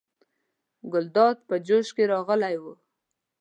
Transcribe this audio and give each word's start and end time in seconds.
ګلداد 0.91 1.37
په 1.47 1.55
جوش 1.67 1.87
کې 1.95 2.03
راغلی 2.13 2.55
و. 2.61 2.63